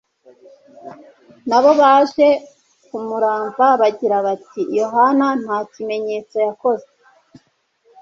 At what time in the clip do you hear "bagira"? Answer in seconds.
3.81-4.17